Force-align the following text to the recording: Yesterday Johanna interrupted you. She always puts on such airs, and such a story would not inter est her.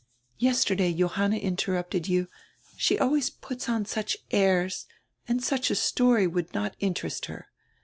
Yesterday 0.39 0.91
Johanna 0.93 1.35
interrupted 1.35 2.07
you. 2.07 2.27
She 2.75 2.97
always 2.97 3.29
puts 3.29 3.69
on 3.69 3.85
such 3.85 4.17
airs, 4.31 4.87
and 5.27 5.43
such 5.43 5.69
a 5.69 5.75
story 5.75 6.25
would 6.25 6.51
not 6.55 6.75
inter 6.79 7.05
est 7.05 7.25
her. 7.27 7.49